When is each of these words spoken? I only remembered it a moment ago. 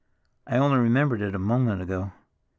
I 0.47 0.57
only 0.57 0.79
remembered 0.79 1.21
it 1.21 1.35
a 1.35 1.37
moment 1.37 1.79
ago. 1.83 2.11